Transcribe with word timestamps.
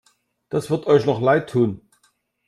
Das 0.49 0.71
wird 0.71 0.87
euch 0.87 1.05
noch 1.05 1.21
leid 1.21 1.47
tun! 1.51 1.87